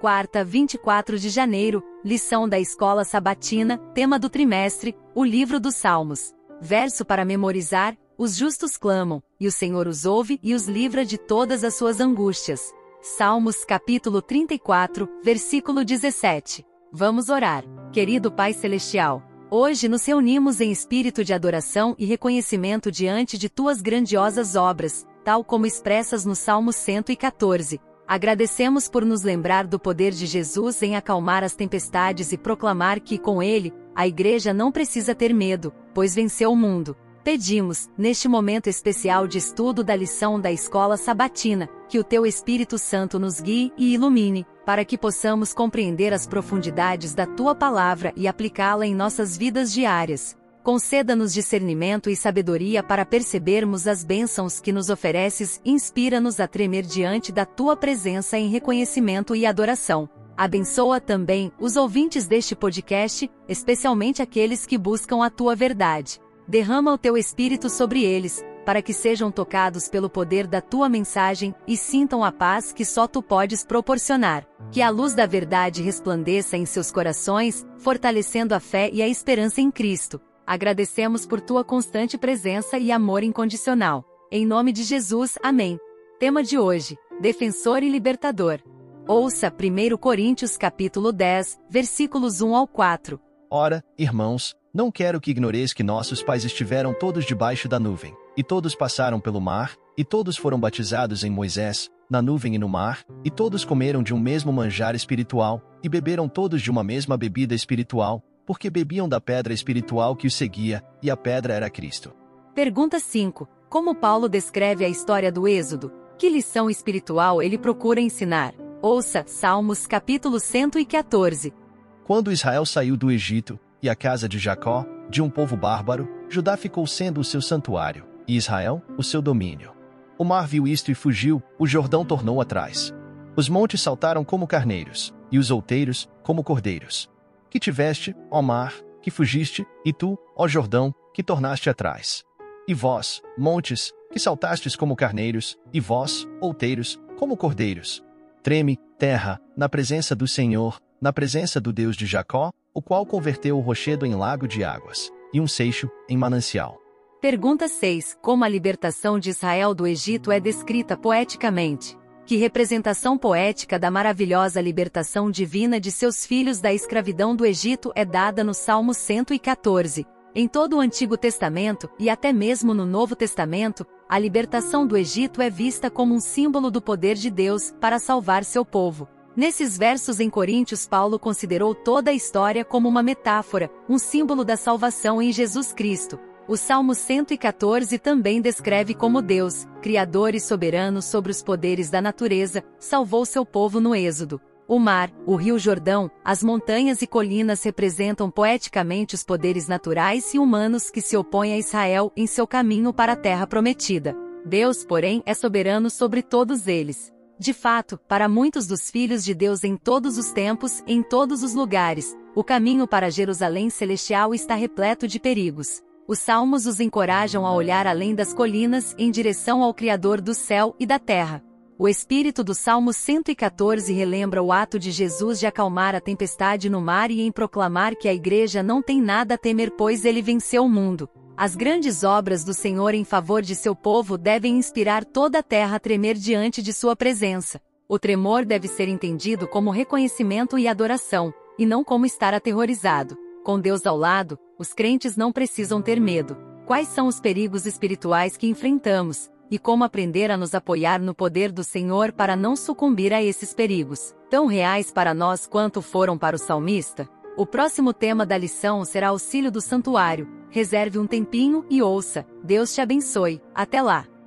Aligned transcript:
Quarta, 0.00 0.42
24 0.42 1.18
de 1.18 1.28
janeiro, 1.28 1.84
lição 2.02 2.48
da 2.48 2.58
escola 2.58 3.04
sabatina, 3.04 3.76
tema 3.92 4.18
do 4.18 4.30
trimestre, 4.30 4.96
o 5.14 5.22
livro 5.22 5.60
dos 5.60 5.74
Salmos. 5.74 6.32
Verso 6.58 7.04
para 7.04 7.22
memorizar: 7.22 7.94
Os 8.16 8.34
justos 8.34 8.78
clamam, 8.78 9.22
e 9.38 9.46
o 9.46 9.52
Senhor 9.52 9.86
os 9.86 10.06
ouve 10.06 10.40
e 10.42 10.54
os 10.54 10.66
livra 10.66 11.04
de 11.04 11.18
todas 11.18 11.62
as 11.62 11.74
suas 11.74 12.00
angústias. 12.00 12.72
Salmos 13.02 13.62
capítulo 13.62 14.22
34, 14.22 15.06
versículo 15.22 15.84
17. 15.84 16.64
Vamos 16.90 17.28
orar. 17.28 17.62
Querido 17.92 18.32
Pai 18.32 18.54
Celestial, 18.54 19.22
hoje 19.50 19.86
nos 19.86 20.06
reunimos 20.06 20.62
em 20.62 20.72
espírito 20.72 21.22
de 21.22 21.34
adoração 21.34 21.94
e 21.98 22.06
reconhecimento 22.06 22.90
diante 22.90 23.36
de 23.36 23.50
tuas 23.50 23.82
grandiosas 23.82 24.56
obras, 24.56 25.06
tal 25.22 25.44
como 25.44 25.66
expressas 25.66 26.24
no 26.24 26.34
Salmo 26.34 26.72
114 26.72 27.78
Agradecemos 28.10 28.88
por 28.88 29.04
nos 29.04 29.22
lembrar 29.22 29.68
do 29.68 29.78
poder 29.78 30.10
de 30.10 30.26
Jesus 30.26 30.82
em 30.82 30.96
acalmar 30.96 31.44
as 31.44 31.54
tempestades 31.54 32.32
e 32.32 32.36
proclamar 32.36 32.98
que, 32.98 33.16
com 33.16 33.40
ele, 33.40 33.72
a 33.94 34.04
Igreja 34.04 34.52
não 34.52 34.72
precisa 34.72 35.14
ter 35.14 35.32
medo, 35.32 35.72
pois 35.94 36.12
venceu 36.12 36.50
o 36.50 36.56
mundo. 36.56 36.96
Pedimos, 37.22 37.88
neste 37.96 38.26
momento 38.26 38.66
especial 38.66 39.28
de 39.28 39.38
estudo 39.38 39.84
da 39.84 39.94
lição 39.94 40.40
da 40.40 40.50
escola 40.50 40.96
sabatina, 40.96 41.68
que 41.88 42.00
o 42.00 42.02
Teu 42.02 42.26
Espírito 42.26 42.78
Santo 42.78 43.16
nos 43.16 43.40
guie 43.40 43.72
e 43.78 43.94
ilumine, 43.94 44.44
para 44.66 44.84
que 44.84 44.98
possamos 44.98 45.52
compreender 45.54 46.12
as 46.12 46.26
profundidades 46.26 47.14
da 47.14 47.26
Tua 47.26 47.54
palavra 47.54 48.12
e 48.16 48.26
aplicá-la 48.26 48.88
em 48.88 48.92
nossas 48.92 49.36
vidas 49.36 49.72
diárias. 49.72 50.36
Conceda-nos 50.62 51.32
discernimento 51.32 52.10
e 52.10 52.16
sabedoria 52.16 52.82
para 52.82 53.06
percebermos 53.06 53.86
as 53.86 54.04
bênçãos 54.04 54.60
que 54.60 54.72
nos 54.72 54.90
ofereces, 54.90 55.58
inspira-nos 55.64 56.38
a 56.38 56.46
tremer 56.46 56.84
diante 56.84 57.32
da 57.32 57.46
tua 57.46 57.74
presença 57.74 58.38
em 58.38 58.50
reconhecimento 58.50 59.34
e 59.34 59.46
adoração. 59.46 60.08
Abençoa 60.36 61.00
também 61.00 61.50
os 61.58 61.76
ouvintes 61.76 62.26
deste 62.26 62.54
podcast, 62.54 63.30
especialmente 63.48 64.20
aqueles 64.20 64.66
que 64.66 64.76
buscam 64.76 65.24
a 65.24 65.30
tua 65.30 65.56
verdade. 65.56 66.20
Derrama 66.46 66.92
o 66.92 66.98
teu 66.98 67.16
espírito 67.16 67.70
sobre 67.70 68.04
eles, 68.04 68.44
para 68.66 68.82
que 68.82 68.92
sejam 68.92 69.30
tocados 69.30 69.88
pelo 69.88 70.10
poder 70.10 70.46
da 70.46 70.60
tua 70.60 70.90
mensagem 70.90 71.54
e 71.66 71.74
sintam 71.74 72.22
a 72.22 72.30
paz 72.30 72.70
que 72.70 72.84
só 72.84 73.06
tu 73.06 73.22
podes 73.22 73.64
proporcionar. 73.64 74.46
Que 74.70 74.82
a 74.82 74.90
luz 74.90 75.14
da 75.14 75.24
verdade 75.24 75.82
resplandeça 75.82 76.56
em 76.58 76.66
seus 76.66 76.92
corações, 76.92 77.66
fortalecendo 77.78 78.54
a 78.54 78.60
fé 78.60 78.90
e 78.92 79.00
a 79.00 79.08
esperança 79.08 79.62
em 79.62 79.70
Cristo 79.70 80.20
Agradecemos 80.50 81.24
por 81.24 81.40
tua 81.40 81.62
constante 81.62 82.18
presença 82.18 82.76
e 82.76 82.90
amor 82.90 83.22
incondicional. 83.22 84.04
Em 84.32 84.44
nome 84.44 84.72
de 84.72 84.82
Jesus, 84.82 85.38
amém. 85.44 85.78
Tema 86.18 86.42
de 86.42 86.58
hoje: 86.58 86.98
Defensor 87.20 87.84
e 87.84 87.88
Libertador. 87.88 88.58
Ouça 89.06 89.46
1 89.46 89.96
Coríntios 89.96 90.56
capítulo 90.56 91.12
10, 91.12 91.56
versículos 91.70 92.40
1 92.40 92.56
ao 92.56 92.66
4. 92.66 93.20
Ora, 93.48 93.80
irmãos, 93.96 94.56
não 94.74 94.90
quero 94.90 95.20
que 95.20 95.30
ignoreis 95.30 95.72
que 95.72 95.84
nossos 95.84 96.20
pais 96.20 96.44
estiveram 96.44 96.92
todos 96.92 97.24
debaixo 97.24 97.68
da 97.68 97.78
nuvem, 97.78 98.12
e 98.36 98.42
todos 98.42 98.74
passaram 98.74 99.20
pelo 99.20 99.40
mar, 99.40 99.76
e 99.96 100.04
todos 100.04 100.36
foram 100.36 100.58
batizados 100.58 101.22
em 101.22 101.30
Moisés, 101.30 101.88
na 102.10 102.20
nuvem 102.20 102.56
e 102.56 102.58
no 102.58 102.68
mar, 102.68 103.04
e 103.24 103.30
todos 103.30 103.64
comeram 103.64 104.02
de 104.02 104.12
um 104.12 104.18
mesmo 104.18 104.52
manjar 104.52 104.96
espiritual, 104.96 105.62
e 105.80 105.88
beberam 105.88 106.28
todos 106.28 106.60
de 106.60 106.72
uma 106.72 106.82
mesma 106.82 107.16
bebida 107.16 107.54
espiritual, 107.54 108.20
porque 108.50 108.68
bebiam 108.68 109.08
da 109.08 109.20
pedra 109.20 109.54
espiritual 109.54 110.16
que 110.16 110.26
os 110.26 110.34
seguia, 110.34 110.82
e 111.00 111.08
a 111.08 111.16
pedra 111.16 111.54
era 111.54 111.70
Cristo. 111.70 112.12
Pergunta 112.52 112.98
5. 112.98 113.48
Como 113.68 113.94
Paulo 113.94 114.28
descreve 114.28 114.84
a 114.84 114.88
história 114.88 115.30
do 115.30 115.46
Êxodo? 115.46 115.92
Que 116.18 116.28
lição 116.28 116.68
espiritual 116.68 117.40
ele 117.40 117.56
procura 117.56 118.00
ensinar? 118.00 118.52
Ouça 118.82 119.22
Salmos 119.24 119.86
capítulo 119.86 120.40
114. 120.40 121.54
Quando 122.02 122.32
Israel 122.32 122.66
saiu 122.66 122.96
do 122.96 123.12
Egito, 123.12 123.56
e 123.80 123.88
a 123.88 123.94
casa 123.94 124.28
de 124.28 124.36
Jacó, 124.36 124.84
de 125.08 125.22
um 125.22 125.30
povo 125.30 125.56
bárbaro, 125.56 126.08
Judá 126.28 126.56
ficou 126.56 126.84
sendo 126.88 127.20
o 127.20 127.24
seu 127.24 127.40
santuário, 127.40 128.04
e 128.26 128.36
Israel, 128.36 128.82
o 128.98 129.02
seu 129.04 129.22
domínio. 129.22 129.70
O 130.18 130.24
mar 130.24 130.48
viu 130.48 130.66
isto 130.66 130.90
e 130.90 130.94
fugiu, 130.96 131.40
o 131.56 131.68
Jordão 131.68 132.04
tornou 132.04 132.40
atrás. 132.40 132.92
Os 133.36 133.48
montes 133.48 133.80
saltaram 133.80 134.24
como 134.24 134.44
carneiros, 134.44 135.14
e 135.30 135.38
os 135.38 135.52
outeiros, 135.52 136.10
como 136.24 136.42
cordeiros 136.42 137.08
que 137.50 137.58
tiveste, 137.58 138.14
ó 138.30 138.40
mar, 138.40 138.74
que 139.02 139.10
fugiste, 139.10 139.66
e 139.84 139.92
tu, 139.92 140.18
ó 140.36 140.46
Jordão, 140.46 140.94
que 141.12 141.22
tornaste 141.22 141.68
atrás. 141.68 142.22
E 142.66 142.72
vós, 142.72 143.20
montes, 143.36 143.92
que 144.12 144.18
saltastes 144.18 144.76
como 144.76 144.96
carneiros, 144.96 145.58
e 145.72 145.80
vós, 145.80 146.26
outeiros, 146.40 147.00
como 147.18 147.36
cordeiros. 147.36 148.02
Treme, 148.42 148.78
terra, 148.98 149.40
na 149.56 149.68
presença 149.68 150.14
do 150.14 150.26
Senhor, 150.26 150.80
na 151.00 151.12
presença 151.12 151.60
do 151.60 151.72
Deus 151.72 151.96
de 151.96 152.06
Jacó, 152.06 152.50
o 152.72 152.80
qual 152.80 153.04
converteu 153.04 153.58
o 153.58 153.60
rochedo 153.60 154.06
em 154.06 154.14
lago 154.14 154.46
de 154.46 154.62
águas, 154.62 155.10
e 155.32 155.40
um 155.40 155.46
seixo 155.46 155.90
em 156.08 156.16
manancial. 156.16 156.78
Pergunta 157.20 157.68
6. 157.68 158.16
Como 158.22 158.44
a 158.44 158.48
libertação 158.48 159.18
de 159.18 159.28
Israel 159.28 159.74
do 159.74 159.86
Egito 159.86 160.32
é 160.32 160.40
descrita 160.40 160.96
poeticamente? 160.96 161.99
Que 162.26 162.36
representação 162.36 163.18
poética 163.18 163.78
da 163.78 163.90
maravilhosa 163.90 164.60
libertação 164.60 165.30
divina 165.30 165.80
de 165.80 165.90
seus 165.90 166.24
filhos 166.24 166.60
da 166.60 166.72
escravidão 166.72 167.34
do 167.34 167.44
Egito 167.44 167.90
é 167.94 168.04
dada 168.04 168.44
no 168.44 168.54
Salmo 168.54 168.94
114. 168.94 170.06
Em 170.32 170.46
todo 170.46 170.76
o 170.76 170.80
Antigo 170.80 171.16
Testamento, 171.16 171.90
e 171.98 172.08
até 172.08 172.32
mesmo 172.32 172.72
no 172.72 172.86
Novo 172.86 173.16
Testamento, 173.16 173.84
a 174.08 174.16
libertação 174.16 174.86
do 174.86 174.96
Egito 174.96 175.42
é 175.42 175.50
vista 175.50 175.90
como 175.90 176.14
um 176.14 176.20
símbolo 176.20 176.70
do 176.70 176.80
poder 176.80 177.16
de 177.16 177.30
Deus 177.30 177.74
para 177.80 177.98
salvar 177.98 178.44
seu 178.44 178.64
povo. 178.64 179.08
Nesses 179.36 179.76
versos 179.76 180.20
em 180.20 180.30
Coríntios, 180.30 180.86
Paulo 180.86 181.18
considerou 181.18 181.74
toda 181.74 182.10
a 182.10 182.14
história 182.14 182.64
como 182.64 182.88
uma 182.88 183.02
metáfora, 183.02 183.70
um 183.88 183.98
símbolo 183.98 184.44
da 184.44 184.56
salvação 184.56 185.20
em 185.20 185.32
Jesus 185.32 185.72
Cristo. 185.72 186.18
O 186.50 186.56
Salmo 186.56 186.96
114 186.96 187.96
também 187.96 188.40
descreve 188.40 188.92
como 188.92 189.22
Deus, 189.22 189.68
Criador 189.80 190.34
e 190.34 190.40
soberano 190.40 191.00
sobre 191.00 191.30
os 191.30 191.40
poderes 191.40 191.90
da 191.90 192.02
natureza, 192.02 192.64
salvou 192.76 193.24
seu 193.24 193.46
povo 193.46 193.78
no 193.78 193.94
Êxodo. 193.94 194.40
O 194.66 194.76
mar, 194.76 195.12
o 195.24 195.36
rio 195.36 195.60
Jordão, 195.60 196.10
as 196.24 196.42
montanhas 196.42 197.02
e 197.02 197.06
colinas 197.06 197.62
representam 197.62 198.28
poeticamente 198.28 199.14
os 199.14 199.22
poderes 199.22 199.68
naturais 199.68 200.34
e 200.34 200.40
humanos 200.40 200.90
que 200.90 201.00
se 201.00 201.16
opõem 201.16 201.52
a 201.52 201.58
Israel 201.58 202.10
em 202.16 202.26
seu 202.26 202.48
caminho 202.48 202.92
para 202.92 203.12
a 203.12 203.16
terra 203.16 203.46
prometida. 203.46 204.16
Deus, 204.44 204.84
porém, 204.84 205.22
é 205.24 205.34
soberano 205.34 205.88
sobre 205.88 206.20
todos 206.20 206.66
eles. 206.66 207.12
De 207.38 207.52
fato, 207.52 207.96
para 208.08 208.28
muitos 208.28 208.66
dos 208.66 208.90
filhos 208.90 209.22
de 209.24 209.34
Deus 209.34 209.62
em 209.62 209.76
todos 209.76 210.18
os 210.18 210.32
tempos, 210.32 210.82
em 210.84 211.00
todos 211.00 211.44
os 211.44 211.54
lugares, 211.54 212.12
o 212.34 212.42
caminho 212.42 212.88
para 212.88 213.08
Jerusalém 213.08 213.70
celestial 213.70 214.34
está 214.34 214.56
repleto 214.56 215.06
de 215.06 215.20
perigos. 215.20 215.80
Os 216.10 216.18
salmos 216.18 216.66
os 216.66 216.80
encorajam 216.80 217.46
a 217.46 217.54
olhar 217.54 217.86
além 217.86 218.16
das 218.16 218.34
colinas 218.34 218.96
em 218.98 219.12
direção 219.12 219.62
ao 219.62 219.72
Criador 219.72 220.20
do 220.20 220.34
céu 220.34 220.74
e 220.76 220.84
da 220.84 220.98
terra. 220.98 221.40
O 221.78 221.88
espírito 221.88 222.42
do 222.42 222.52
Salmo 222.52 222.92
114 222.92 223.92
relembra 223.92 224.42
o 224.42 224.50
ato 224.50 224.76
de 224.76 224.90
Jesus 224.90 225.38
de 225.38 225.46
acalmar 225.46 225.94
a 225.94 226.00
tempestade 226.00 226.68
no 226.68 226.80
mar 226.80 227.12
e 227.12 227.20
em 227.20 227.30
proclamar 227.30 227.94
que 227.94 228.08
a 228.08 228.12
igreja 228.12 228.60
não 228.60 228.82
tem 228.82 229.00
nada 229.00 229.34
a 229.34 229.38
temer 229.38 229.70
pois 229.70 230.04
ele 230.04 230.20
venceu 230.20 230.64
o 230.64 230.68
mundo. 230.68 231.08
As 231.36 231.54
grandes 231.54 232.02
obras 232.02 232.42
do 232.42 232.52
Senhor 232.52 232.92
em 232.92 233.04
favor 233.04 233.40
de 233.40 233.54
seu 233.54 233.76
povo 233.76 234.18
devem 234.18 234.58
inspirar 234.58 235.04
toda 235.04 235.38
a 235.38 235.44
terra 235.44 235.76
a 235.76 235.78
tremer 235.78 236.16
diante 236.16 236.60
de 236.60 236.72
sua 236.72 236.96
presença. 236.96 237.60
O 237.88 238.00
tremor 238.00 238.44
deve 238.44 238.66
ser 238.66 238.88
entendido 238.88 239.46
como 239.46 239.70
reconhecimento 239.70 240.58
e 240.58 240.66
adoração, 240.66 241.32
e 241.56 241.64
não 241.64 241.84
como 241.84 242.04
estar 242.04 242.34
aterrorizado. 242.34 243.16
Com 243.44 243.60
Deus 243.60 243.86
ao 243.86 243.96
lado, 243.96 244.36
os 244.60 244.74
crentes 244.74 245.16
não 245.16 245.32
precisam 245.32 245.80
ter 245.80 245.98
medo. 245.98 246.36
Quais 246.66 246.88
são 246.88 247.06
os 247.06 247.18
perigos 247.18 247.64
espirituais 247.64 248.36
que 248.36 248.46
enfrentamos? 248.46 249.30
E 249.50 249.58
como 249.58 249.84
aprender 249.84 250.30
a 250.30 250.36
nos 250.36 250.54
apoiar 250.54 251.00
no 251.00 251.14
poder 251.14 251.50
do 251.50 251.64
Senhor 251.64 252.12
para 252.12 252.36
não 252.36 252.54
sucumbir 252.54 253.14
a 253.14 253.22
esses 253.22 253.54
perigos, 253.54 254.14
tão 254.28 254.44
reais 254.44 254.92
para 254.92 255.14
nós 255.14 255.46
quanto 255.46 255.80
foram 255.80 256.18
para 256.18 256.36
o 256.36 256.38
salmista? 256.38 257.08
O 257.38 257.46
próximo 257.46 257.94
tema 257.94 258.26
da 258.26 258.36
lição 258.36 258.84
será 258.84 259.08
auxílio 259.08 259.50
do 259.50 259.62
santuário. 259.62 260.28
Reserve 260.50 260.98
um 260.98 261.06
tempinho 261.06 261.64
e 261.70 261.80
ouça. 261.80 262.26
Deus 262.44 262.74
te 262.74 262.82
abençoe. 262.82 263.40
Até 263.54 263.80
lá! 263.80 264.19